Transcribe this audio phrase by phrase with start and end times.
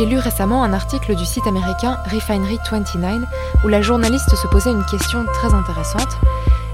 [0.00, 3.20] J'ai lu récemment un article du site américain Refinery29
[3.62, 6.16] où la journaliste se posait une question très intéressante.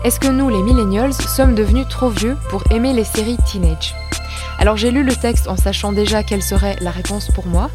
[0.04, 3.96] Est-ce que nous, les millennials, sommes devenus trop vieux pour aimer les séries teenage?
[4.60, 7.68] Alors j'ai lu le texte en sachant déjà quelle serait la réponse pour moi,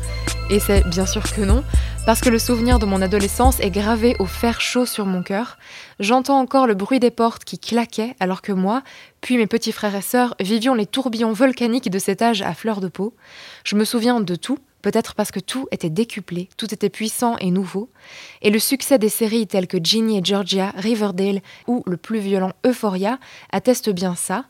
[0.49, 1.65] et c'est bien sûr que non,
[2.05, 5.57] parce que le souvenir de mon adolescence est gravé au fer chaud sur mon cœur.
[5.99, 8.83] J'entends encore le bruit des portes qui claquaient alors que moi,
[9.19, 12.79] puis mes petits frères et sœurs, vivions les tourbillons volcaniques de cet âge à fleur
[12.79, 13.13] de peau.
[13.65, 17.51] Je me souviens de tout, peut-être parce que tout était décuplé, tout était puissant et
[17.51, 17.89] nouveau,
[18.41, 22.51] et le succès des séries telles que Ginny et Georgia, Riverdale ou le plus violent
[22.65, 23.19] Euphoria
[23.51, 24.45] atteste bien ça.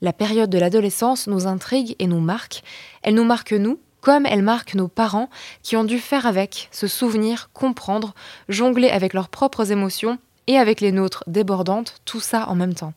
[0.00, 2.62] La période de l'adolescence nous intrigue et nous marque.
[3.02, 5.30] Elle nous marque nous, comme elle marque nos parents
[5.62, 8.14] qui ont dû faire avec, se souvenir, comprendre,
[8.48, 12.92] jongler avec leurs propres émotions et avec les nôtres débordantes, tout ça en même temps.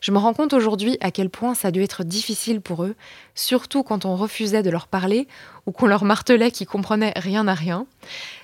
[0.00, 2.94] Je me rends compte aujourd'hui à quel point ça a dû être difficile pour eux,
[3.34, 5.28] surtout quand on refusait de leur parler
[5.66, 7.86] ou qu'on leur martelait qu'ils comprenaient rien à rien.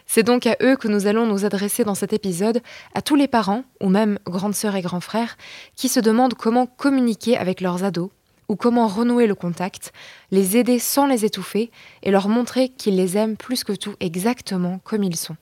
[0.06, 2.62] C'est donc à eux que nous allons nous adresser dans cet épisode,
[2.94, 5.36] à tous les parents, ou même grandes sœurs et grands frères,
[5.76, 8.10] qui se demandent comment communiquer avec leurs ados,
[8.48, 9.92] ou comment renouer le contact,
[10.30, 11.70] les aider sans les étouffer,
[12.02, 15.36] et leur montrer qu'ils les aiment plus que tout exactement comme ils sont.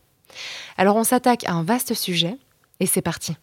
[0.77, 2.37] Alors on s'attaque à un vaste sujet,
[2.81, 3.37] et c'est parti.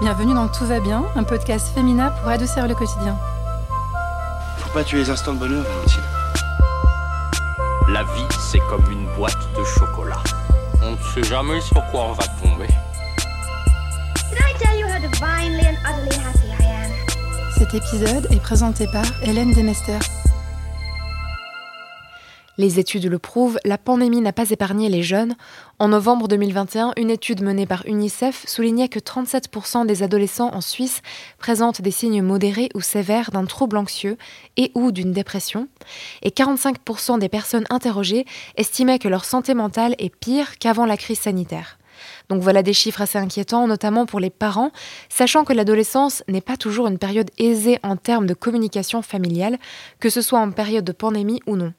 [0.00, 3.16] Bienvenue dans Tout va bien, un podcast féminin pour adoucir le quotidien.
[4.58, 6.02] Faut pas tuer les instants de bonheur, Valentine.
[7.88, 10.22] La vie, c'est comme une boîte de chocolat.
[10.84, 12.68] On ne sait jamais sur quoi on va tomber.
[17.56, 19.98] Cet épisode est présenté par Hélène Demester.
[22.58, 25.36] Les études le prouvent, la pandémie n'a pas épargné les jeunes.
[25.78, 31.00] En novembre 2021, une étude menée par UNICEF soulignait que 37% des adolescents en Suisse
[31.38, 34.18] présentent des signes modérés ou sévères d'un trouble anxieux
[34.56, 35.68] et ou d'une dépression,
[36.22, 41.20] et 45% des personnes interrogées estimaient que leur santé mentale est pire qu'avant la crise
[41.20, 41.78] sanitaire.
[42.28, 44.72] Donc voilà des chiffres assez inquiétants, notamment pour les parents,
[45.08, 49.58] sachant que l'adolescence n'est pas toujours une période aisée en termes de communication familiale,
[50.00, 51.72] que ce soit en période de pandémie ou non.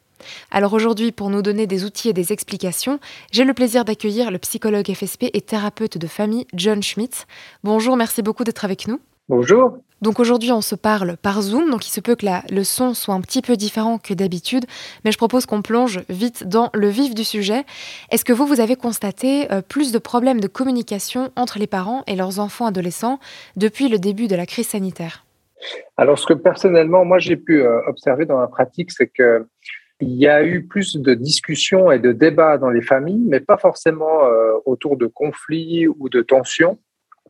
[0.51, 2.99] Alors aujourd'hui, pour nous donner des outils et des explications,
[3.31, 7.25] j'ai le plaisir d'accueillir le psychologue FSP et thérapeute de famille John Schmidt.
[7.63, 8.99] Bonjour, merci beaucoup d'être avec nous.
[9.27, 9.77] Bonjour.
[10.01, 13.13] Donc aujourd'hui, on se parle par Zoom, donc il se peut que le son soit
[13.13, 14.65] un petit peu différent que d'habitude,
[15.03, 17.65] mais je propose qu'on plonge vite dans le vif du sujet.
[18.11, 22.03] Est-ce que vous, vous avez constaté euh, plus de problèmes de communication entre les parents
[22.07, 23.19] et leurs enfants adolescents
[23.57, 25.25] depuis le début de la crise sanitaire?
[25.97, 29.45] Alors, ce que personnellement, moi, j'ai pu euh, observer dans la pratique, c'est que
[30.01, 33.57] il y a eu plus de discussions et de débats dans les familles, mais pas
[33.57, 36.79] forcément euh, autour de conflits ou de tensions,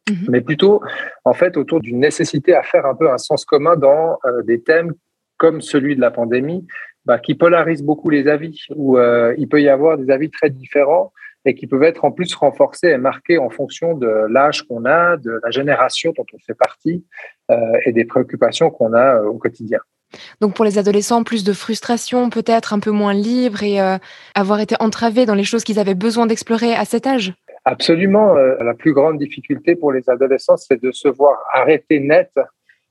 [0.09, 0.27] mhm.
[0.29, 0.81] mais plutôt
[1.25, 4.61] en fait autour d'une nécessité à faire un peu un sens commun dans euh, des
[4.61, 4.93] thèmes
[5.37, 6.67] comme celui de la pandémie,
[7.05, 10.49] bah, qui polarisent beaucoup les avis, où euh, il peut y avoir des avis très
[10.49, 11.11] différents
[11.45, 15.15] et qui peuvent être en plus renforcés et marqués en fonction de l'âge qu'on a,
[15.15, 17.05] de la génération dont on fait partie
[17.85, 19.79] et des préoccupations qu'on a au quotidien.
[20.41, 23.97] Donc pour les adolescents, plus de frustration, peut-être un peu moins libre et euh,
[24.35, 27.33] avoir été entravés dans les choses qu'ils avaient besoin d'explorer à cet âge
[27.65, 28.35] Absolument.
[28.37, 32.41] Euh, la plus grande difficulté pour les adolescents, c'est de se voir arrêter net euh,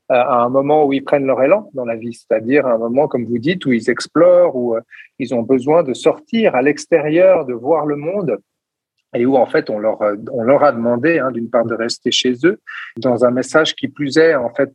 [0.09, 3.25] à un moment où ils prennent leur élan dans la vie, c'est-à-dire un moment, comme
[3.25, 4.77] vous dites, où ils explorent, où
[5.19, 8.39] ils ont besoin de sortir à l'extérieur, de voir le monde
[9.15, 12.61] et où en fait on leur a demandé hein, d'une part de rester chez eux
[12.99, 14.71] dans un message qui plus est en fait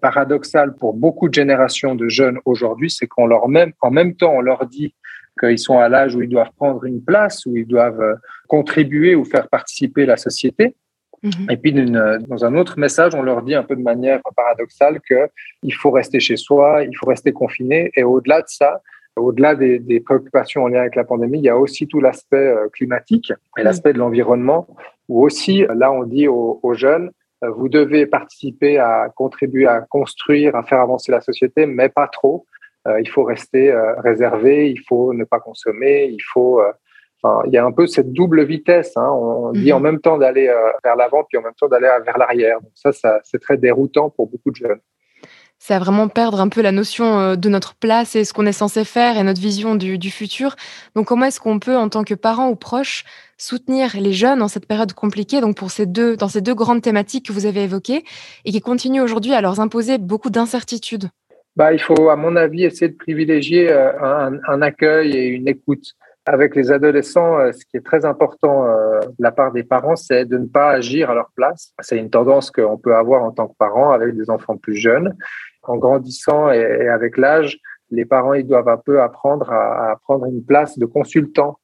[0.00, 4.32] paradoxal pour beaucoup de générations de jeunes aujourd'hui, c'est qu'on leur même, en même temps,
[4.34, 4.94] on leur dit
[5.38, 8.14] qu'ils sont à l'âge où ils doivent prendre une place, où ils doivent euh,
[8.48, 10.76] contribuer ou faire participer la société.
[11.22, 11.50] Mhm.
[11.50, 15.74] Et puis, dans un autre message, on leur dit un peu de manière paradoxale qu'il
[15.74, 17.90] faut rester chez soi, il faut rester confiné.
[17.96, 18.82] Et au-delà de ça,
[19.16, 22.68] au-delà des, préoccupations en lien avec la pandémie, il y a aussi tout l'aspect euh,
[22.68, 24.66] climatique et l'aspect de l'environnement,
[25.08, 27.10] où aussi, là, on dit aux jeunes, euh,
[27.56, 32.46] vous devez participer à contribuer à construire, à faire avancer la société, mais pas trop.
[32.86, 36.60] Euh, il faut rester euh, réservé, il faut ne pas consommer, il faut.
[37.22, 38.96] Enfin, il y a un peu cette double vitesse.
[38.96, 39.10] Hein.
[39.10, 39.84] On dit en mhm.
[39.84, 40.52] même temps d'aller
[40.84, 42.60] vers l'avant, puis en même temps d'aller vers l'arrière.
[42.60, 44.80] Donc ça, ça c'est très déroutant pour beaucoup de jeunes
[45.58, 48.52] c'est à vraiment perdre un peu la notion de notre place et ce qu'on est
[48.52, 50.56] censé faire et notre vision du, du futur.
[50.94, 53.04] Donc comment est-ce qu'on peut, en tant que parents ou proches,
[53.38, 56.82] soutenir les jeunes en cette période compliquée, donc pour ces deux, dans ces deux grandes
[56.82, 58.04] thématiques que vous avez évoquées
[58.44, 61.08] et qui continuent aujourd'hui à leur imposer beaucoup d'incertitudes?
[61.56, 63.92] Bah, Il faut, à mon avis, essayer de privilégier euh,
[64.48, 65.94] un, accueil et une écoute.
[66.26, 69.96] Avec les adolescents, euh, ce qui est très important euh, de la part des parents,
[69.96, 71.74] c'est de ne pas agir à leur place.
[71.80, 75.14] C'est une tendance qu'on peut avoir en tant que parent avec des enfants plus jeunes.
[75.62, 77.58] En grandissant et avec l'âge,
[77.90, 81.58] les parents ils doivent un peu apprendre à, prendre une place de consultant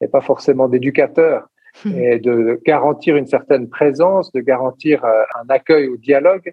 [0.00, 1.48] et pas forcément d'éducateur
[1.86, 6.52] et de garantir une certaine présence, de garantir euh, un accueil au dialogue.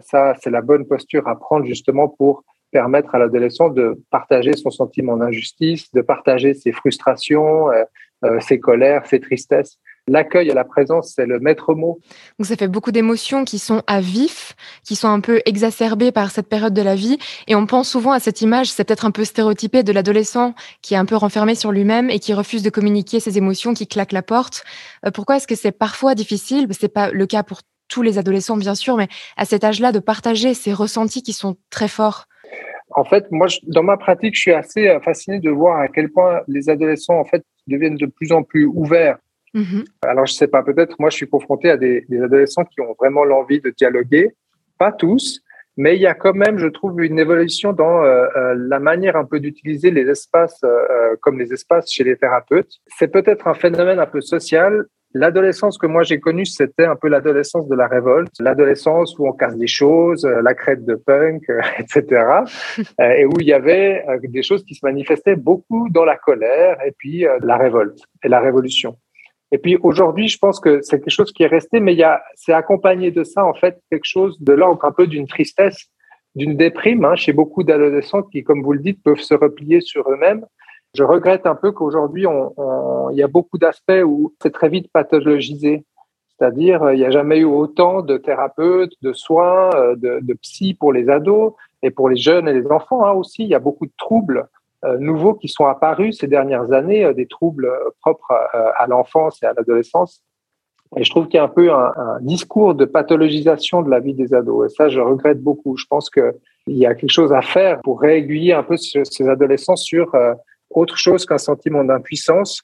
[0.00, 4.70] Ça, c'est la bonne posture à prendre justement pour permettre à l'adolescent de partager son
[4.70, 9.78] sentiment d'injustice, de partager ses frustrations, euh, ses colères, ses tristesses
[10.08, 12.00] l'accueil et la présence, c'est le maître mot.
[12.38, 16.30] Donc ça fait beaucoup d'émotions qui sont à vif, qui sont un peu exacerbées par
[16.30, 17.18] cette période de la vie.
[17.46, 20.94] Et on pense souvent à cette image, c'est peut-être un peu stéréotypé de l'adolescent qui
[20.94, 24.12] est un peu renfermé sur lui-même et qui refuse de communiquer ses émotions, qui claque
[24.12, 24.64] la porte.
[25.06, 26.66] Euh, pourquoi est-ce que c'est parfois difficile?
[26.78, 29.98] C'est pas le cas pour tous les adolescents, bien sûr, mais à cet âge-là, de
[29.98, 32.27] partager ces ressentis qui sont très forts.
[32.98, 36.10] En fait, moi, dans ma pratique, je suis assez euh, fasciné de voir à quel
[36.10, 39.18] point les adolescents, en fait, deviennent de plus en plus ouverts
[39.54, 39.84] Mhm.
[40.02, 43.24] Alors, je sais pas, peut-être moi, je suis confronté à des, adolescents qui ont vraiment
[43.24, 44.34] l'envie de dialoguer.
[44.78, 45.40] Pas tous,
[45.76, 49.16] mais il y a quand même, je trouve, une évolution dans euh, euh, la manière
[49.16, 52.72] un peu d'utiliser les espaces euh, comme les espaces chez les thérapeutes.
[52.98, 54.84] C'est peut-être un phénomène un peu social.
[55.14, 59.32] L'adolescence que moi j'ai connue, c'était un peu l'adolescence de la révolte, l'adolescence où on
[59.32, 61.44] casse des choses, la crête de punk,
[61.78, 62.24] etc.
[63.00, 66.92] et où il y avait des choses qui se manifestaient beaucoup dans la colère et
[66.96, 68.96] puis la révolte et la révolution.
[69.50, 72.02] Et puis aujourd'hui, je pense que c'est quelque chose qui est resté, mais il y
[72.02, 75.88] a, c'est accompagné de ça en fait quelque chose de l'ordre un peu d'une tristesse,
[76.34, 80.10] d'une déprime hein, chez beaucoup d'adolescents qui, comme vous le dites, peuvent se replier sur
[80.10, 80.44] eux-mêmes.
[80.94, 85.84] Je regrette un peu qu'aujourd'hui, il y a beaucoup d'aspects où c'est très vite pathologisé.
[86.28, 90.72] C'est-à-dire, il n'y a jamais eu autant de thérapeutes, de soins, euh, de, de psy
[90.72, 93.42] pour les ados et pour les jeunes et les enfants hein, aussi.
[93.42, 94.48] Il y a beaucoup de troubles
[94.84, 99.42] euh, nouveaux qui sont apparus ces dernières années, euh, des troubles euh, propres à l'enfance
[99.42, 100.22] et à l'adolescence.
[100.96, 104.14] Et je trouve qu'il y a un peu un, discours de pathologisation de la vie
[104.14, 104.70] des ados.
[104.70, 105.76] Et ça, je regrette beaucoup.
[105.76, 106.32] Je pense qu'il
[106.68, 110.12] y a quelque chose à faire pour réaiguiller un peu ces adolescents sur
[110.70, 112.62] autre chose qu'un sentiment d'impuissance,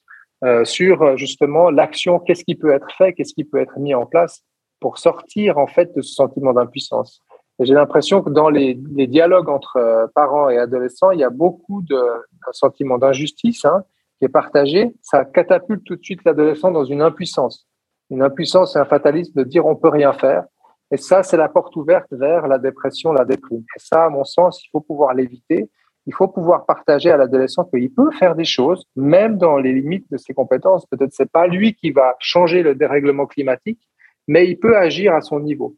[0.64, 4.42] sur justement l'action, qu'est-ce qui peut être fait, qu'est-ce qui peut être mis en place
[4.84, 7.22] pour sortir en fait de ce sentiment d'impuissance.
[7.58, 11.30] J'ai l'impression que dans les, les, dialogues entre euh, parents et adolescents, il y a
[11.30, 11.98] beaucoup de
[12.52, 13.84] sentiment d'injustice hein,
[14.18, 14.92] qui est partagé.
[15.02, 17.66] Ça catapulte tout de suite l'adolescent dans une impuissance.
[18.10, 20.44] Une impuissance et un fatalisme de dire on peut rien faire.
[20.90, 23.64] Et ça, c'est la porte ouverte vers la dépression, la déprime.
[23.76, 25.70] Et ça, à mon sens, il faut pouvoir l'éviter.
[26.06, 30.06] Il faut pouvoir partager à l'adolescent qu'il peut faire des choses, même dans les limites
[30.10, 30.84] de ses compétences.
[30.86, 33.80] Peut-être c'est pas lui qui va changer le dérèglement climatique,
[34.28, 35.76] mais il peut agir à son niveau.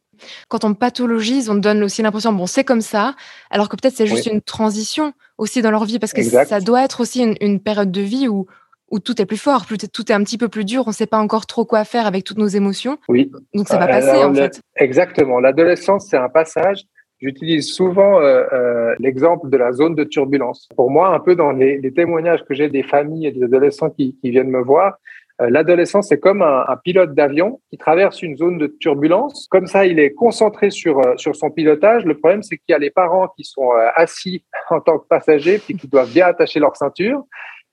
[0.49, 3.15] Quand on pathologise, on donne aussi l'impression, bon, c'est comme ça,
[3.51, 6.83] alors que peut-être c'est juste une transition aussi dans leur vie, parce que ça doit
[6.83, 8.47] être aussi une, période de vie où,
[8.91, 9.77] où tout est plus fort, tout
[10.11, 12.25] est un petit peu plus dur, on ne sait pas encore trop quoi faire avec
[12.25, 12.99] toutes nos émotions.
[13.09, 13.31] Oui.
[13.55, 14.61] Donc ça va passer, en fait.
[14.77, 15.41] Exactement.
[15.41, 16.85] L'adolescence, c'est un passage.
[17.21, 20.69] J'utilise souvent euh, euh, l'exemple de la zone de turbulence.
[20.77, 24.17] Pour moi, un peu dans les, témoignages que j'ai des familles et des adolescents qui,
[24.23, 24.99] viennent me voir,
[25.41, 29.47] euh, l'adolescence, c'est comme un, pilote d'avion qui traverse une zone de turbulence.
[29.51, 32.05] Comme ça, il est concentré sur, euh, sur son pilotage.
[32.05, 35.07] Le problème, c'est qu'il y a les parents qui sont euh, assis en tant que
[35.07, 37.23] passagers, puis qui doivent bien attacher leur ceinture.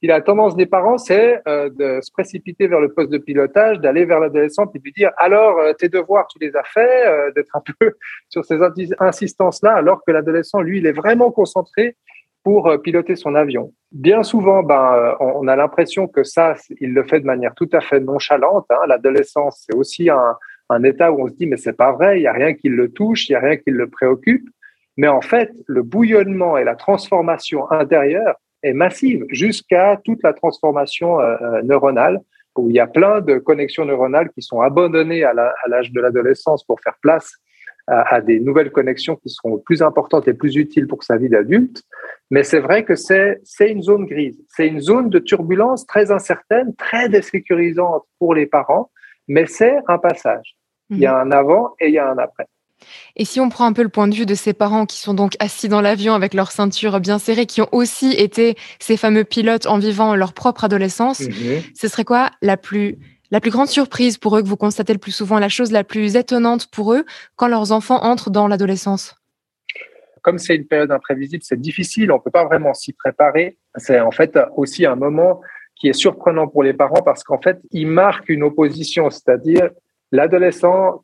[0.03, 4.03] Et la tendance des parents, c'est de se précipiter vers le poste de pilotage, d'aller
[4.03, 7.63] vers l'adolescent, puis de lui dire alors tes devoirs, tu les as faits, d'être un
[7.79, 7.93] peu
[8.27, 8.59] sur ces
[8.99, 11.95] insistances-là, alors que l'adolescent, lui, il est vraiment concentré
[12.43, 13.73] pour euh, piloter son avion.
[13.91, 17.69] Bien souvent, ben, euh, on a l'impression que ça, il le fait de manière tout
[17.71, 18.65] à fait nonchalante.
[18.69, 18.85] Hein.
[18.87, 20.35] L'adolescence, c'est aussi un,
[20.69, 22.69] un, état où on se dit mais c'est pas vrai, il y a rien qui
[22.69, 24.47] le touche, il y a rien qui le préoccupe.
[24.97, 31.19] Mais en fait, le bouillonnement et la transformation intérieure est massive jusqu'à toute la transformation
[31.19, 32.19] euh, neuronale
[32.55, 35.33] où il y a plein de connexions neuronales qui sont abandonnées à
[35.67, 37.31] l'âge de l'adolescence pour faire place
[37.87, 41.83] à, des nouvelles connexions qui seront plus importantes et plus utiles pour sa vie d'adulte.
[42.31, 44.41] Mais c'est vrai que c'est une zone grise.
[44.47, 48.89] C'est une zone de turbulence très incertaine, très désécurisante pour les parents,
[49.27, 50.55] mais c'est un passage.
[50.89, 51.31] Il y a mhm.
[51.31, 52.47] un avant et il y a un après.
[53.15, 55.13] Et si on prend un peu le point de vue de ces parents qui sont
[55.13, 59.23] donc assis dans l'avion avec leur ceinture bien serrée, qui ont aussi été ces fameux
[59.23, 61.61] pilotes en vivant leur propre adolescence, mhm.
[61.75, 62.97] ce serait quoi la plus
[63.31, 65.83] la plus grande surprise pour eux que vous constatez le plus souvent, la chose la
[65.83, 67.03] plus étonnante pour eux
[67.35, 69.15] quand leurs enfants entrent dans l'adolescence?
[70.21, 73.57] Comme c'est une période imprévisible, c'est difficile, on ne peut pas vraiment s'y préparer.
[73.77, 75.41] C'est en fait aussi un moment
[75.75, 79.71] qui est surprenant pour les parents parce qu'en fait, il marque une opposition, c'est-à-dire
[80.11, 81.03] l'adolescent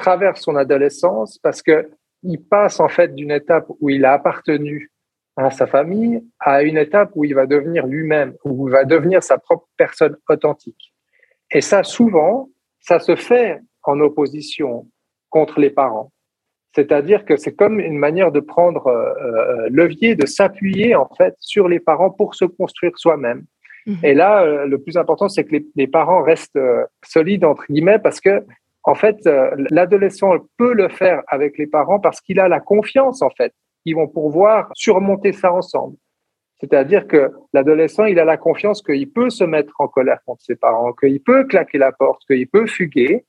[0.00, 1.90] traverse son adolescence parce que
[2.22, 4.90] il passe en fait d'une étape où il a appartenu
[5.36, 9.22] à sa famille à une étape où il va devenir lui-même, où il va devenir
[9.22, 10.92] sa propre personne authentique.
[11.50, 14.86] Et ça, souvent, ça se fait en opposition
[15.30, 16.12] contre les parents.
[16.74, 21.34] C'est-à-dire que c'est comme une manière de prendre euh, euh, levier, de s'appuyer en fait
[21.38, 23.44] sur les parents pour se construire soi-même.
[23.86, 23.98] Mhm.
[24.02, 27.64] Et là, euh, le plus important, c'est que les, les, parents restent euh, solides entre
[27.68, 28.44] guillemets parce que
[28.84, 29.16] en fait,
[29.70, 33.52] l'adolescent peut le faire avec les parents parce qu'il a la confiance en fait
[33.84, 35.96] qu'ils vont pouvoir surmonter ça ensemble.
[36.60, 40.56] C'est-à-dire que l'adolescent, il a la confiance qu'il peut se mettre en colère contre ses
[40.56, 43.24] parents, qu'il peut claquer la porte, qu'il peut fuguer,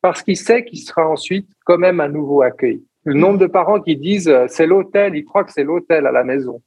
[0.00, 2.86] parce qu'il sait qu'il sera ensuite quand même à nouveau accueilli.
[3.04, 6.12] Le nombre de parents qui disent euh, c'est l'hôtel, ils croient que c'est l'hôtel à
[6.12, 6.62] la maison.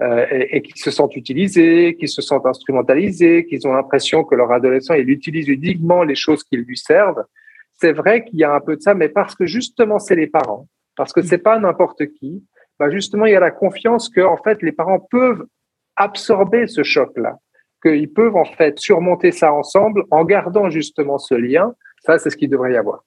[0.00, 4.34] Euh, et, et qui se sentent utilisés, qui se sentent instrumentalisés, qu'ils ont l'impression que
[4.34, 7.22] leur adolescent, il utilise uniquement les choses qui lui servent.
[7.82, 10.28] C'est vrai qu'il y a un peu de ça, mais parce que justement, c'est les
[10.28, 12.44] parents, parce que c'est pas n'importe qui,
[12.78, 15.44] bah justement, il y a la confiance que, en fait, les parents peuvent
[15.96, 17.38] absorber ce choc-là,
[17.84, 21.74] qu'ils peuvent, en fait, surmonter ça ensemble en gardant justement ce lien.
[22.06, 23.02] Ça, c'est ce qu'il devrait y avoir.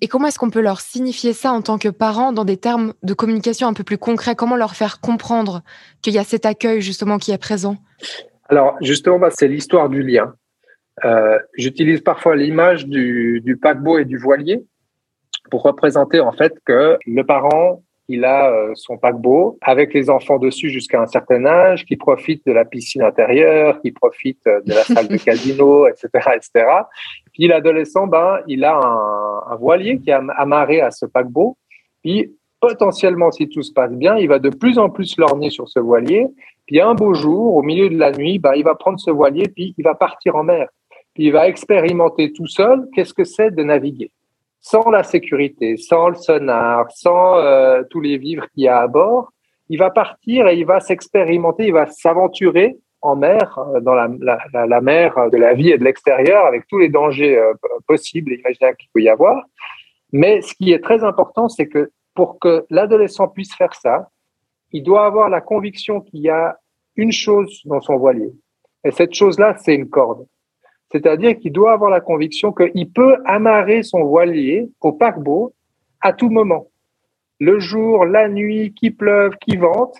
[0.00, 2.94] Et comment est-ce qu'on peut leur signifier ça en tant que parents dans des termes
[3.02, 4.34] de communication un peu plus concrets?
[4.34, 5.60] Comment leur faire comprendre
[6.00, 7.76] qu'il y a cet accueil justement qui est présent?
[8.48, 10.34] Alors justement, bah, c'est l'histoire du lien.
[11.04, 14.64] Euh, J'utilise parfois l'image du, du, paquebot et du voilier
[15.50, 20.38] pour représenter en fait que le parent il a euh, son paquebot avec les enfants
[20.38, 24.84] dessus jusqu'à un certain âge, qui profite de la piscine intérieure, qui profite de la
[24.84, 26.66] salle de casino, etc., etc.
[27.32, 31.56] Puis l'adolescent, ben, il a un, un, voilier qui est amarré à ce paquebot.
[32.02, 35.68] Puis potentiellement, si tout se passe bien, il va de plus en plus lorgner sur
[35.68, 36.26] ce voilier.
[36.66, 39.48] Puis un beau jour, au milieu de la nuit, ben, il va prendre ce voilier,
[39.48, 40.68] puis il va partir en mer.
[41.18, 44.10] Il va expérimenter tout seul qu'est-ce que c'est de naviguer?
[44.60, 48.86] Sans la sécurité, sans le sonar, sans euh, tous les vivres qu'il y a à
[48.86, 49.32] bord,
[49.68, 54.80] il va partir et il va s'expérimenter, il va s'aventurer en mer, euh, dans la,
[54.80, 57.52] mer de la vie et de l'extérieur, avec tous les dangers euh,
[57.86, 59.44] possibles et imaginables qu'il peut y avoir.
[60.12, 64.08] Mais ce qui est très important, c'est que pour que l'adolescent puisse faire ça,
[64.72, 66.58] il doit avoir la conviction qu'il y a
[66.96, 68.32] une chose dans son voilier.
[68.84, 70.26] Et cette chose-là, c'est une corde.
[70.92, 75.52] C'est-à-dire qu'il doit avoir la conviction qu'il peut amarrer son voilier au paquebot
[76.00, 76.68] à tout moment.
[77.40, 79.98] Le jour, la nuit, qu'il pleuve, qu'il vente,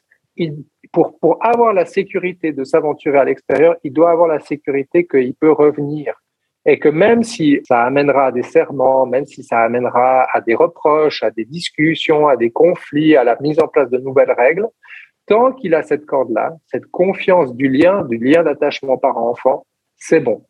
[0.93, 5.35] pour, pour avoir la sécurité de s'aventurer à l'extérieur, il doit avoir la sécurité qu'il
[5.35, 6.15] peut revenir.
[6.65, 10.55] Et que même si ça amènera à des serments, même si ça amènera à des
[10.55, 14.67] reproches, à des discussions, à des conflits, à la mise en place de nouvelles règles,
[15.27, 19.65] tant qu'il a cette corde-là, cette confiance du lien, du lien d'attachement parent-enfant,
[19.97, 20.45] c'est bon.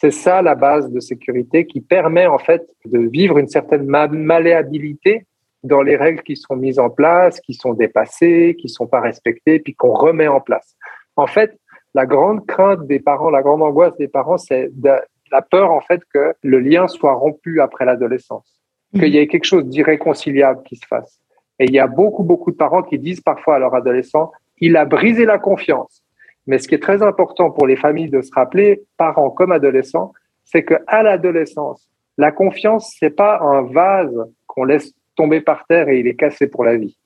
[0.00, 5.26] C'est ça la base de sécurité qui permet en fait de vivre une certaine malléabilité
[5.62, 9.58] dans les règles qui sont mises en place, qui sont dépassées, qui sont pas respectées,
[9.58, 10.74] puis qu'on remet en place.
[11.16, 11.54] En fait,
[11.92, 16.00] la grande crainte des parents, la grande angoisse des parents, c'est la peur en fait
[16.14, 18.58] que le lien soit rompu après l'adolescence,
[18.94, 21.20] qu'il y ait quelque chose d'irréconciliable qui se fasse.
[21.58, 24.78] Et il y a beaucoup, beaucoup de parents qui disent parfois à leur adolescent, il
[24.78, 26.02] a brisé la confiance.
[26.46, 30.12] Mais ce qui est très important pour les familles de se rappeler, parents comme adolescents,
[30.44, 34.14] c'est que à l'adolescence, la confiance, c'est pas un vase
[34.46, 36.96] qu'on laisse tomber par terre et il est cassé pour la vie.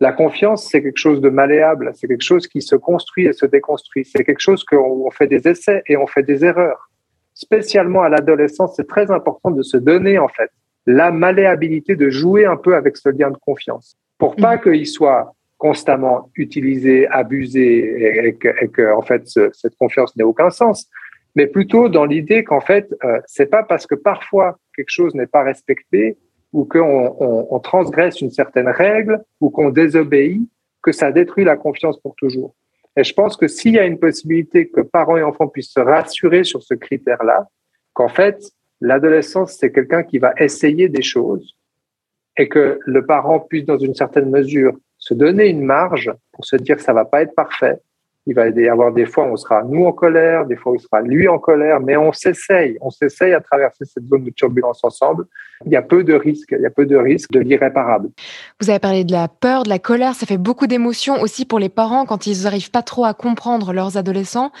[0.00, 3.46] La confiance, c'est quelque chose de malléable, c'est quelque chose qui se construit et se
[3.46, 6.90] déconstruit, c'est quelque chose qu'on fait des essais et on fait des erreurs.
[7.34, 10.50] Spécialement à l'adolescence, c'est très important de se donner en fait
[10.86, 14.60] la malléabilité de jouer un peu avec ce lien de confiance pour pas mmh.
[14.60, 15.32] qu'il soit
[15.62, 20.88] constamment utilisé, abusé et, que, en fait cette confiance n'ait aucun sens,
[21.36, 25.28] mais plutôt dans l'idée qu'en fait euh, c'est pas parce que parfois quelque chose n'est
[25.28, 26.16] pas respecté
[26.52, 30.42] ou qu'on on, on transgresse une certaine règle ou qu'on désobéit,
[30.82, 32.56] que ça détruit la confiance pour toujours.
[32.96, 35.84] Et je pense que s'il y a une possibilité que parents et enfants puissent se
[35.94, 37.46] rassurer sur ce critère-là,
[37.94, 38.38] qu'en fait,
[38.80, 41.56] l'adolescence, c'est quelqu'un qui va essayer des choses
[42.36, 46.54] et que le parent puisse, dans une certaine mesure, se donner une marge pour se
[46.54, 47.80] dire que ça va pas être parfait,
[48.26, 50.74] il va y avoir des fois où on sera nous en colère, des fois où
[50.76, 54.30] il sera lui en colère, mais on s'essaye, on s'essaye à traverser cette zone de
[54.30, 55.24] turbulence ensemble.
[55.66, 58.10] Il y a peu de risques, il y a peu de risques de l'irréparable.
[58.60, 61.58] Vous avez parlé de la peur, de la colère, ça fait beaucoup d'émotions aussi pour
[61.58, 64.52] les parents quand ils n'arrivent pas trop à comprendre leurs adolescents.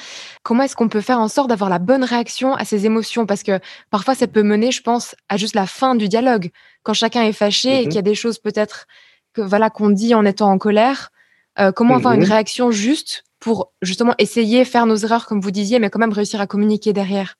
[0.42, 3.26] Comment est-ce qu'on peut faire en sorte d'avoir la bonne réaction à ces émotions?
[3.26, 3.60] Parce que
[3.92, 6.50] parfois ça peut mener, je pense, à juste la fin du dialogue.
[6.82, 7.84] Quand chacun est fâché et mm-hmm.
[7.84, 8.88] qu'il y a des choses peut-être
[9.32, 11.10] que voilà qu'on dit en étant en colère,
[11.58, 12.28] euh, comment avoir une mm-hmm.
[12.28, 16.40] réaction juste pour justement essayer, faire nos erreurs, comme vous disiez, mais quand même réussir
[16.40, 17.34] à communiquer derrière?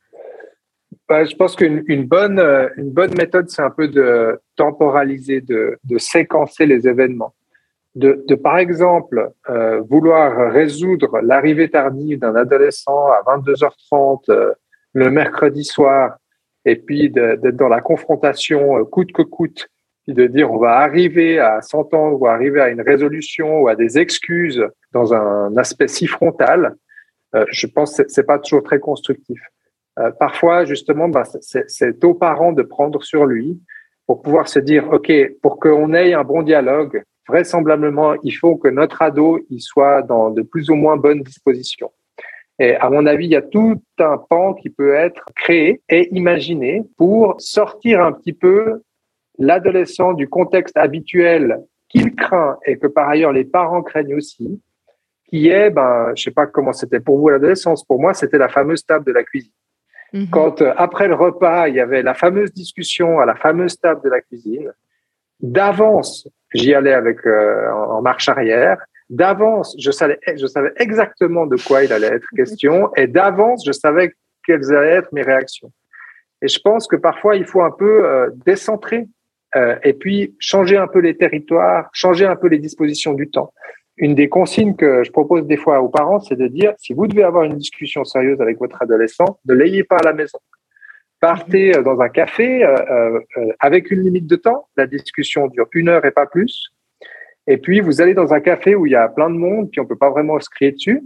[1.08, 5.40] Bah, Je pense qu'une une bonne, euh, une bonne méthode, c'est un peu de temporaliser,
[5.40, 7.34] de, de séquencer les événements.
[7.94, 14.52] De, de par exemple, euh, vouloir résoudre l'arrivée tardive d'un adolescent à 22h30 euh,
[14.94, 16.16] le mercredi soir,
[16.64, 19.68] et puis d'être dans la confrontation euh, coûte que coûte
[20.04, 23.76] puis de dire on va arriver à s'entendre ou arriver à une résolution ou à
[23.76, 26.75] des excuses dans un aspect si frontal,
[27.35, 29.40] euh, je pense que c'est pas toujours très constructif.
[29.99, 33.61] Euh, parfois, justement, bah, c'est aux parents de prendre sur lui
[34.06, 38.68] pour pouvoir se dire, OK, pour qu'on ait un bon dialogue, vraisemblablement, il faut que
[38.68, 41.92] notre ado il soit dans de plus ou moins bonnes dispositions.
[42.59, 46.09] Et à mon avis, il y a tout un pan qui peut être créé et
[46.14, 48.82] imaginé pour sortir un petit peu
[49.38, 54.60] l'adolescent du contexte habituel qu'il craint et que par ailleurs les parents craignent aussi,
[55.28, 58.48] qui est, ben, je sais pas comment c'était pour vous l'adolescence, pour moi c'était la
[58.48, 59.52] fameuse table de la cuisine.
[60.12, 60.28] Mhm.
[60.30, 64.02] Quand euh, après le repas, il y avait la fameuse discussion à la fameuse table
[64.04, 64.72] de la cuisine,
[65.40, 68.78] d'avance, j'y allais avec euh, en marche arrière.
[69.10, 73.72] D'avance, je savais, je savais exactement de quoi il allait être question, et d'avance, je
[73.72, 74.14] savais
[74.46, 75.70] quelles allaient être mes réactions.
[76.40, 79.06] Et je pense que parfois, il faut un peu euh, décentrer
[79.54, 83.52] euh, et puis changer un peu les territoires, changer un peu les dispositions du temps.
[83.99, 87.06] Une des consignes que je propose des fois aux parents, c'est de dire, si vous
[87.06, 90.38] devez avoir une discussion sérieuse avec votre adolescent, ne l'ayez pas à la maison.
[91.21, 93.21] Partez euh, dans un café euh,
[93.61, 94.68] avec une limite de temps.
[94.76, 96.73] La discussion dure une heure et pas plus.
[97.47, 99.80] Et puis, vous allez dans un café où il y a plein de monde, puis
[99.80, 101.02] on peut pas vraiment se crier dessus.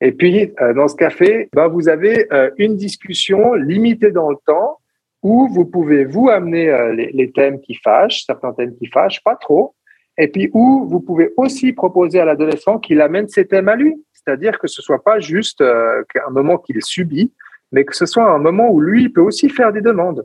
[0.00, 2.26] Et puis, dans ce café, ben, vous avez
[2.56, 4.78] une discussion limitée dans le temps
[5.22, 9.36] où vous pouvez vous amener euh, les, thèmes qui fâchent, certains thèmes qui fâchent, pas
[9.36, 9.74] trop,
[10.16, 13.94] et puis où vous pouvez aussi proposer à l'adolescent qu'il amène ses thèmes à lui,
[14.12, 17.32] c'est-à-dire que ce soit pas juste euh, un moment qu'il subit,
[17.72, 20.24] mais que ce soit un moment où lui peut aussi faire des demandes.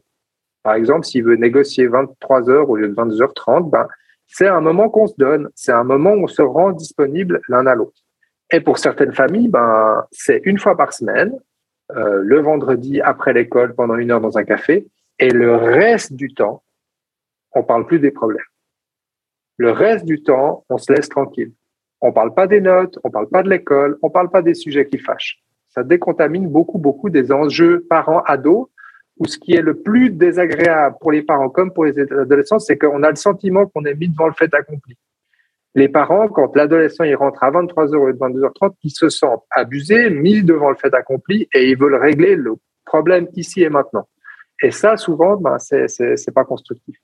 [0.63, 3.87] Par exemple, s'il veut négocier 23 heures au lieu de 22h30, ben,
[4.27, 7.67] c'est un moment qu'on se donne, c'est un moment où on se rend disponible l'un
[7.67, 8.01] à l'autre.
[8.51, 11.37] Et pour certaines familles, ben, c'est une fois par semaine,
[11.95, 14.87] euh, le vendredi après l'école pendant une heure dans un café,
[15.19, 16.63] et le reste du temps,
[17.53, 18.45] on parle plus des problèmes.
[19.57, 21.53] Le reste du temps, on se laisse tranquille.
[22.01, 24.87] On parle pas des notes, on parle pas de l'école, on parle pas des sujets
[24.87, 25.39] qui fâchent.
[25.69, 28.67] Ça décontamine beaucoup, beaucoup des enjeux parents-ados,
[29.19, 32.77] où ce qui est le plus désagréable pour les parents comme pour les adolescents, c'est
[32.77, 34.97] qu'on a le sentiment qu'on est mis devant le fait accompli
[35.75, 40.43] les parents, quand l'adolescent il rentre à 23h ou 22h30, ils se sentent abusés, mis
[40.43, 42.55] devant le fait accompli et ils veulent régler le
[42.85, 44.07] problème ici et maintenant.
[44.61, 46.95] Et ça, souvent, ben, c'est, c'est, pas constructif.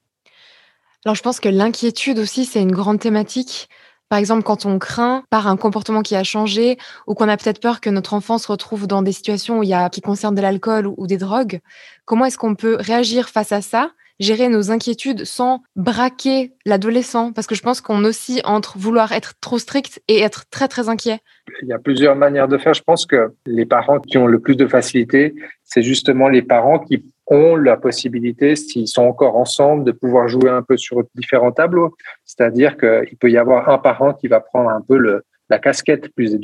[1.04, 3.70] Alors, je pense que l'inquiétude aussi, c'est une grande thématique.
[4.08, 6.78] Par exemple, quand on craint par un comportement qui a changé
[7.08, 9.70] ou qu'on a peut-être peur que notre enfant se retrouve dans des situations où il
[9.70, 11.60] y a, qui concernent de l'alcool ou des drogues,
[12.06, 17.48] comment est-ce qu'on peut réagir face à ça gérer nos inquiétudes sans braquer l'adolescent Parce
[17.48, 21.20] que je pense qu'on oscille entre vouloir être trop strict et être très, très inquiet.
[21.62, 22.74] Il y a plusieurs manières de faire.
[22.74, 26.80] Je pense que les parents qui ont le plus de facilité, c'est justement les parents
[26.80, 31.52] qui ont la possibilité, s'ils sont encore ensemble, de pouvoir jouer un peu sur différents
[31.52, 31.96] tableaux.
[32.26, 36.10] C'est-à-dire qu'il peut y avoir un parent qui va prendre un peu le, la casquette
[36.14, 36.38] plus,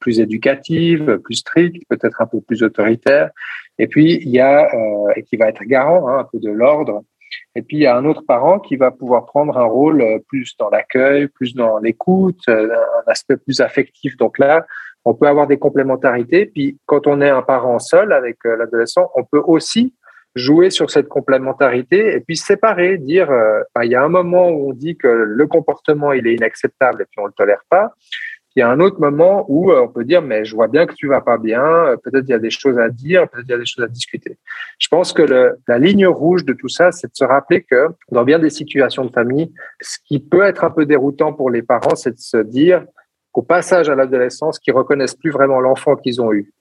[0.00, 3.30] plus éducative, plus stricte, peut-être un peu plus autoritaire.
[3.78, 6.50] Et puis, il y a, euh, et qui va être garant hein, un peu de
[6.50, 7.02] l'ordre
[7.56, 10.18] et puis, il y a un autre parent qui va pouvoir prendre un rôle euh,
[10.28, 14.16] plus dans l'accueil, plus dans l'écoute, euh, un aspect plus affectif.
[14.16, 14.66] Donc là,
[15.04, 16.46] on peut avoir des complémentarités.
[16.46, 19.94] Puis, quand on est un parent seul avec euh, l'adolescent, on peut aussi
[20.36, 23.30] jouer sur cette complémentarité et puis séparer, dire,
[23.74, 27.02] bah, il y a un moment où on dit que le comportement, il est inacceptable
[27.02, 27.94] et puis on le tolère pas.
[28.56, 30.86] Il y a un autre moment où euh, on peut dire, mais je vois bien
[30.86, 33.46] que tu vas pas bien, euh, peut-être il y a des choses à dire, peut-être
[33.46, 34.38] il y a des choses à discuter.
[34.78, 37.86] Je pense que le, la ligne rouge de tout ça, c'est de se rappeler que
[38.10, 41.62] dans bien des situations de famille, ce qui peut être un peu déroutant pour les
[41.62, 42.84] parents, c'est de se dire,
[43.34, 46.52] au passage à l'adolescence, qu'ils reconnaissent plus vraiment l'enfant qu'ils ont eu.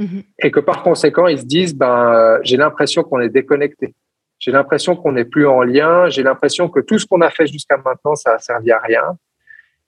[0.00, 0.24] Mm-hmm.
[0.42, 3.94] Et que par conséquent, ils se disent, ben, euh, j'ai l'impression qu'on est déconnecté.
[4.38, 6.08] J'ai l'impression qu'on n'est plus en lien.
[6.08, 9.16] J'ai l'impression que tout ce qu'on a fait jusqu'à maintenant, ça a servi à rien.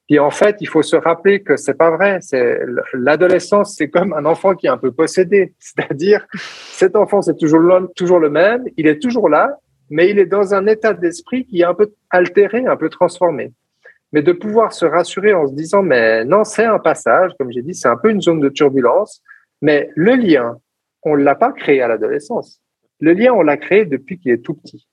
[0.08, 2.18] Puis en fait, il faut se rappeler que c'est pas vrai.
[2.22, 2.60] C'est
[2.94, 5.54] l'adolescence, c'est comme un enfant qui est un peu possédé.
[5.58, 8.64] C'est-à-dire, cet enfant, c'est toujours le, toujours le même.
[8.78, 9.58] Il est toujours là,
[9.90, 13.52] mais il est dans un état d'esprit qui est un peu altéré, un peu transformé.
[14.12, 17.60] Mais de pouvoir se rassurer en se disant, mais non, c'est un passage, comme j'ai
[17.60, 19.22] dit, c'est un peu une zone de turbulence.
[19.60, 20.56] Mais le lien,
[21.02, 22.62] on l'a pas créé à l'adolescence.
[23.00, 24.88] Le lien, on l'a créé depuis qu'il est tout petit.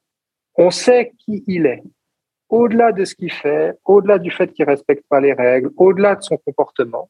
[0.55, 1.83] On sait qui il est
[2.49, 6.21] au-delà de ce qu'il fait, au-delà du fait qu'il respecte pas les règles, au-delà de
[6.21, 7.09] son comportement,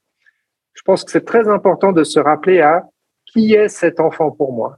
[0.73, 2.83] je pense que c'est très important de se rappeler à
[3.25, 4.77] qui est cet enfant pour moi,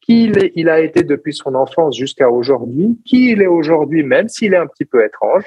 [0.00, 4.02] qui il, est, il a été depuis son enfance jusqu'à aujourd'hui, qui il est aujourd'hui,
[4.02, 5.44] même s'il est un petit peu étrange.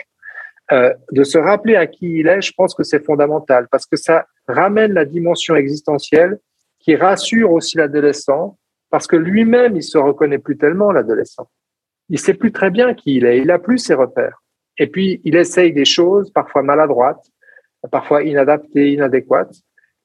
[0.74, 3.96] Euh, de se rappeler à qui il est, je pense que c'est fondamental parce que
[3.96, 6.40] ça ramène la dimension existentielle
[6.80, 8.58] qui rassure aussi l'adolescent
[8.90, 11.50] parce que lui-même, il se reconnaît plus tellement l'adolescent.
[12.10, 14.42] il sait plus très bien qui il est, il a plus ses repères.
[14.80, 17.26] Et puis, il essaye des choses parfois maladroites,
[17.92, 19.56] parfois inadaptées, inadéquates.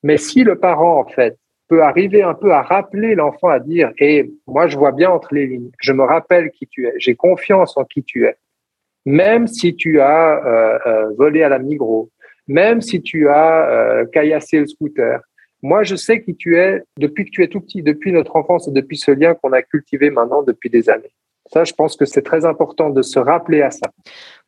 [0.02, 1.37] Mais si le parent, en fait,
[1.68, 5.11] peut arriver un peu à rappeler l'enfant à dire, et eh, moi, je vois bien
[5.11, 8.37] entre les lignes, je me rappelle qui tu es, j'ai confiance en qui tu es.
[9.06, 12.11] Même si tu as euh, euh, volé à la Migros,
[12.46, 15.20] même si tu as euh, caillassé le scooter,
[15.62, 18.66] moi, je sais qui tu es depuis que tu es tout petit, depuis notre enfance
[18.66, 21.12] et depuis ce lien qu'on a cultivé maintenant depuis des années.
[21.52, 23.90] Ça, je pense que c'est très important de se rappeler à ça.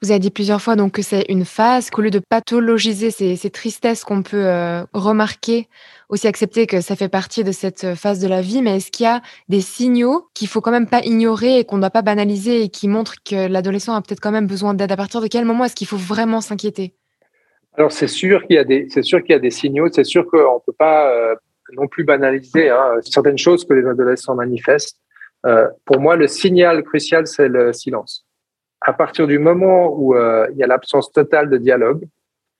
[0.01, 3.37] Vous avez dit plusieurs fois donc que c'est une phase, qu'au lieu de pathologiser ces,
[3.37, 5.69] ces tristesses qu'on peut euh, remarquer,
[6.09, 9.05] aussi accepter que ça fait partie de cette phase de la vie, mais est-ce qu'il
[9.05, 12.03] y a des signaux qu'il faut quand même pas ignorer et qu'on ne doit pas
[12.03, 14.93] banaliser et qui montrent que l'adolescent a peut-être quand même besoin d'aide?
[14.93, 16.95] À partir de quel moment est-ce qu'il faut vraiment s'inquiéter?
[17.77, 19.89] Alors c'est sûr qu'il y a des, c'est sûr qu'il y a des signaux.
[19.93, 21.35] C'est sûr qu'on peut pas euh,
[21.73, 24.99] non plus banaliser hein, certaines choses que les adolescents manifestent.
[25.47, 28.27] Euh, pour moi, le signal crucial, c'est le silence.
[28.81, 32.07] À partir du moment où euh, il y a l'absence totale de dialogue,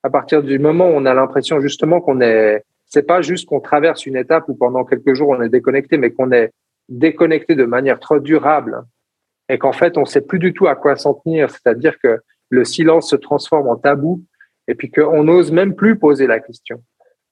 [0.03, 3.59] à partir du moment où on a l'impression justement qu'on est, c'est pas juste qu'on
[3.59, 6.51] traverse une étape où pendant quelques jours on est déconnecté, mais qu'on est
[6.89, 8.83] déconnecté de manière trop durable
[9.49, 12.19] et qu'en fait on sait plus du tout à quoi s'en tenir, c'est-à-dire que
[12.49, 14.21] le silence se transforme en tabou
[14.67, 16.81] et puis qu'on n'ose même plus poser la question.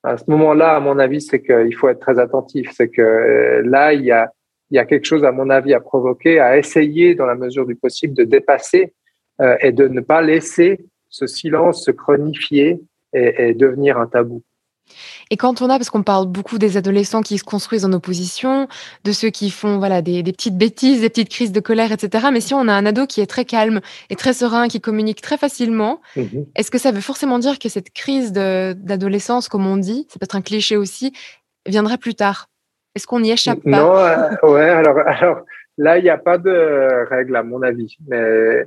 [0.04, 2.70] À ce moment-là, à mon avis, c'est qu'il faut être très attentif.
[2.74, 4.32] C'est que euh, là, il y a
[4.74, 7.68] il y a quelque chose, à mon avis, à provoquer, à essayer, dans la mesure
[7.68, 8.92] du possible, de dépasser
[9.40, 12.82] euh, et de ne pas laisser ce silence se chronifier
[13.14, 14.42] et, devenir un tabou.
[15.30, 18.68] Et quand on a, parce qu'on parle beaucoup des adolescents qui se construisent en opposition,
[19.04, 22.30] de ceux qui font voilà des, petites bêtises, des petites crises de colère, etc.
[22.34, 25.22] Mais si on a un ado qui est très calme et très serein, qui communique
[25.22, 26.48] très facilement, mhm.
[26.56, 30.36] est-ce que ça veut forcément dire que cette crise d'adolescence, comme on dit, c'est peut-être
[30.36, 31.14] un cliché aussi,
[31.68, 32.48] viendra plus tard?
[32.96, 33.70] Est-ce qu'on n'y échappe pas?
[33.70, 35.42] Non, euh, ouais, alors, alors
[35.78, 37.98] là, il n'y a pas de règle, à mon avis.
[38.08, 38.66] Mais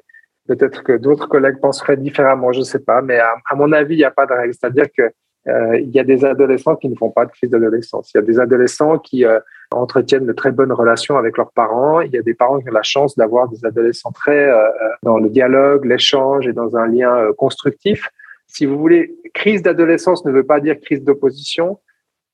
[0.48, 3.02] peut-être que d'autres collègues penseraient différemment, je ne sais pas.
[3.02, 4.54] Mais à, mon avis, il n'y a pas de règle.
[4.54, 5.10] C'est-à-dire que
[5.48, 8.10] euh, il y a des adolescents qui ne font pas de crise d'adolescence.
[8.12, 9.38] Il y a des adolescents qui euh,
[9.70, 12.00] entretiennent de très bonnes relations avec leurs parents.
[12.00, 14.50] Il y a des parents qui ont la chance d'avoir des adolescents très
[15.04, 18.08] dans le dialogue, l'échange et dans un lien constructif.
[18.48, 21.78] Si vous voulez, crise d'adolescence ne veut pas dire crise d'opposition.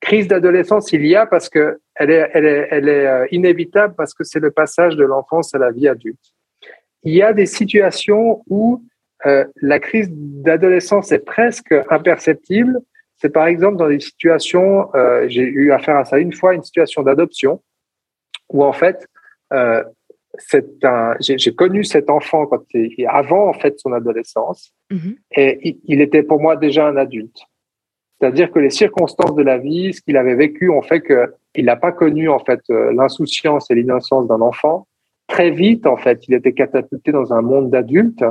[0.02, 3.94] Crise d'adolescence, il y a parce que elle est, elle est, elle est euh, inévitable
[3.96, 6.34] parce que c'est le passage de l'enfance à la vie adulte.
[7.04, 8.82] Il y a des situations où
[9.26, 12.80] euh, la crise d'adolescence est presque imperceptible.
[13.16, 16.64] C'est par exemple dans des situations, euh, j'ai eu affaire à ça une fois, une
[16.64, 17.62] situation d'adoption
[18.48, 19.06] où en fait,
[19.52, 19.84] euh,
[21.20, 22.64] j'ai connu cet enfant quand
[23.06, 25.16] avant en fait son adolescence mm-hmm.
[25.36, 27.38] et il était pour moi déjà un adulte.
[28.22, 31.74] C'est-à-dire que les circonstances de la vie, ce qu'il avait vécu, ont fait qu'il n'a
[31.74, 34.86] pas connu en fait euh, l'insouciance et l'innocence d'un enfant.
[35.26, 38.24] Très vite, en fait, il était catapulté dans un monde d'adultes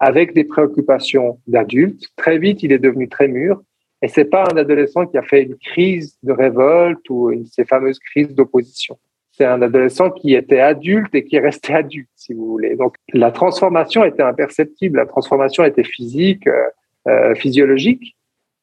[0.00, 2.08] avec des préoccupations d'adultes.
[2.16, 3.62] Très vite, il est devenu très mûr.
[4.02, 7.64] Et c'est pas un adolescent qui a fait une crise de révolte ou une, ces
[7.64, 8.98] fameuses crises d'opposition.
[9.30, 12.74] C'est un adolescent qui était adulte et qui est resté adulte, si vous voulez.
[12.74, 14.96] Donc, la transformation était imperceptible.
[14.96, 16.64] La transformation était physique, euh,
[17.06, 18.15] euh physiologique,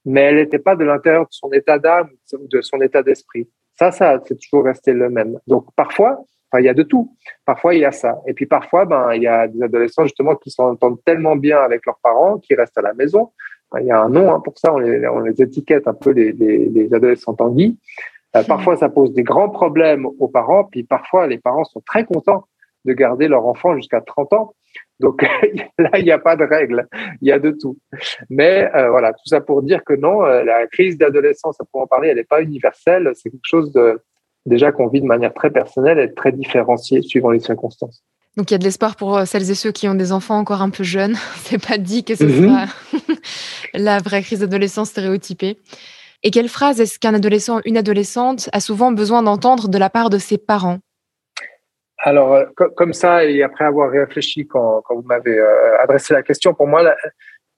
[0.05, 3.49] mais elle n'était pas de l'intérieur de son état d'âme, de son état d'esprit.
[3.77, 5.39] Ça, ça, c'est toujours resté le même.
[5.47, 7.15] Donc parfois, enfin, il y a de tout.
[7.45, 8.19] Parfois, il y a ça.
[8.27, 11.85] Et puis parfois, ben, il y a des adolescents justement qui s'entendent tellement bien avec
[11.85, 13.31] leurs parents, qui restent à la maison.
[13.79, 14.73] il y a un nom hein, pour ça.
[14.73, 17.79] On les, on les, étiquette un peu les, les, les adolescents tanguis.
[18.35, 20.65] Euh, parfois, ça pose des grands problèmes aux parents.
[20.65, 22.47] Puis parfois, les parents sont très contents
[22.85, 24.53] de garder leur enfant jusqu'à 30 ans
[25.03, 25.21] donc
[25.77, 26.87] là, il n'y a pas de règle,
[27.21, 27.77] il y a de tout.
[28.29, 31.85] Mais euh, voilà, tout ça pour dire que non, euh, la crise d'adolescence, à en
[31.85, 33.11] parler, elle n'est pas universelle.
[33.13, 34.01] C'est quelque chose de
[34.45, 38.03] déjà qu'on vit de manière très personnelle et très différenciée suivant les circonstances.
[38.35, 40.37] Donc il y a de l'espoir pour euh, celles et ceux qui ont des enfants
[40.37, 41.15] encore un peu jeunes.
[41.43, 42.49] C'est pas dit que ce mhm.
[42.49, 42.65] sera
[43.73, 45.59] la vraie crise d'adolescence stéréotypée.
[46.23, 50.09] Et quelle phrase est-ce qu'un adolescent, une adolescente a souvent besoin d'entendre de la part
[50.09, 50.79] de ses parents?
[52.05, 56.21] Alors, euh, comme ça, et après avoir réfléchi quand, quand vous m'avez euh, adressé la
[56.21, 56.97] question, pour moi, la,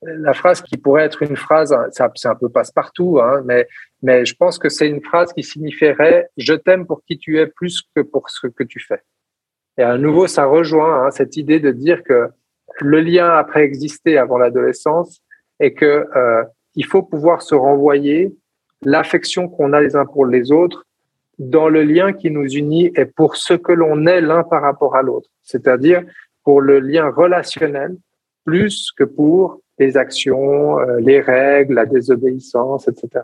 [0.04, 3.68] la, phrase qui pourrait être une phrase, c'est un peu passe-partout, hein, mais,
[4.04, 7.48] mais je pense que c'est une phrase qui signifierait «je t'aime pour qui tu es
[7.48, 9.02] plus que pour ce que tu fais».
[9.80, 12.30] Et à nouveau, ça rejoint hein, cette idée de dire que
[12.82, 15.22] le lien a préexisté avant l'adolescence
[15.60, 16.44] et que euh,
[16.76, 18.36] il faut pouvoir se renvoyer
[18.84, 20.86] l'affection qu'on a les uns pour les autres
[21.39, 24.95] dans le lien qui nous unit et pour ce que l'on est l'un par rapport
[24.95, 26.04] à l'autre, c'est-à-dire
[26.43, 27.95] pour le lien relationnel
[28.45, 33.24] plus que pour les actions, euh, les règles, la désobéissance, etc.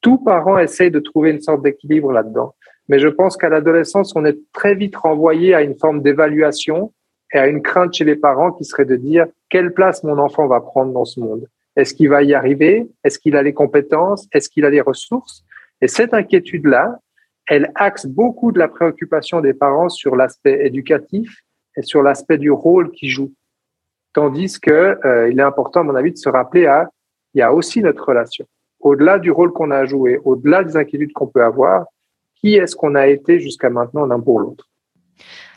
[0.00, 2.54] Tout parent essaye de trouver une sorte d'équilibre là-dedans.
[2.88, 6.92] Mais je pense qu'à l'adolescence, on est très vite renvoyé à une forme d'évaluation
[7.32, 10.46] et à une crainte chez les parents qui serait de dire quelle place mon enfant
[10.46, 11.46] va prendre dans ce monde?
[11.76, 12.88] Est-ce qu'il va y arriver?
[13.04, 14.26] Est-ce qu'il a les compétences?
[14.32, 15.44] Est-ce qu'il a les ressources?
[15.80, 16.98] Et cette inquiétude-là,
[17.50, 21.42] elle axe beaucoup de la préoccupation des parents sur l'aspect éducatif
[21.76, 23.34] et sur l'aspect du rôle qu'ils jouent.
[24.12, 26.88] Tandis que euh, il est important, à mon avis, de se rappeler à
[27.34, 28.46] il y a aussi notre relation.
[28.78, 31.86] Au-delà du rôle qu'on a joué, au-delà des inquiétudes qu'on peut avoir,
[32.36, 34.68] qui est-ce qu'on a été jusqu'à maintenant l'un pour l'autre?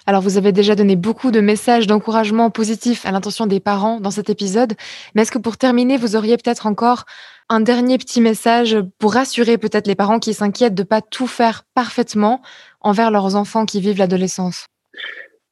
[0.06, 4.12] Alors, vous avez déjà donné beaucoup de messages d'encouragement positifs à l'intention des parents dans
[4.12, 4.74] cet épisode,
[5.16, 7.06] mais est-ce que pour terminer, vous auriez peut-être encore
[7.50, 11.28] un dernier petit message pour rassurer peut-être les parents qui s'inquiètent de ne pas tout
[11.28, 12.42] faire parfaitement
[12.82, 14.66] envers leurs enfants qui vivent l'adolescence?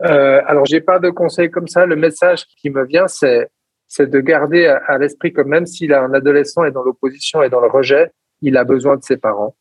[0.03, 1.85] Euh, Alors, j'ai pas de conseils comme ça.
[1.85, 3.47] Le message qui me vient, c'est
[3.87, 7.49] c'est de garder à, l'esprit que même s'il a un adolescent est dans l'opposition et
[7.49, 8.09] dans le rejet,
[8.41, 9.53] il a besoin de ses parents.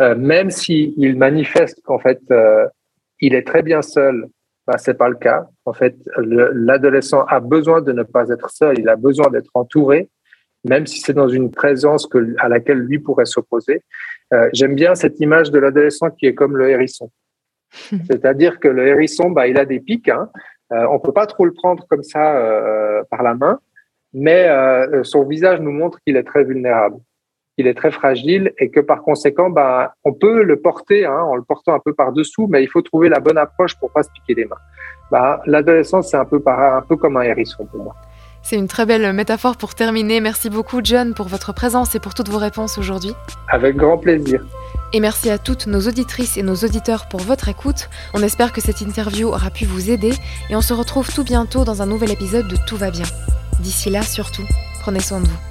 [0.00, 2.66] Euh, même s'il manifeste qu'en fait euh,
[3.20, 4.26] il est très bien seul,
[4.66, 5.48] ben, c'est pas le cas.
[5.64, 10.08] En fait, l'adolescent a besoin de ne pas être seul, il a besoin d'être entouré,
[10.64, 13.82] même si c'est dans une présence que, à laquelle lui pourrait s'opposer.
[14.32, 17.10] Euh, J'aime bien cette image de l'adolescent qui est comme le hérisson.
[17.72, 20.08] C'est-à-dire que le hérisson, bah, il a des pics.
[20.08, 20.30] Hein.
[20.72, 23.60] Euh, on peut pas trop le prendre comme ça euh, par la main,
[24.12, 24.48] mais
[25.04, 26.96] son visage nous montre qu'il est très vulnérable
[27.60, 31.36] il est très fragile et que par conséquent, bah, on peut le porter hein, en
[31.36, 34.10] le portant un peu par-dessous, mais il faut trouver la bonne approche pour pas se
[34.10, 34.56] piquer les mains.
[35.10, 37.94] Bah, L'adolescence, c'est un peu, un peu comme un hérisson pour moi.
[38.42, 40.20] C'est une très belle métaphore pour terminer.
[40.20, 43.12] Merci beaucoup, John, pour votre présence et pour toutes vos réponses aujourd'hui.
[43.48, 44.42] Avec grand plaisir.
[44.92, 47.90] Et merci à toutes nos auditrices et nos auditeurs pour votre écoute.
[48.14, 50.12] On espère que cette interview aura pu vous aider
[50.48, 53.06] et on se retrouve tout bientôt dans un nouvel épisode de Tout va bien.
[53.60, 54.46] D'ici là, surtout,
[54.80, 55.49] prenez soin de vous.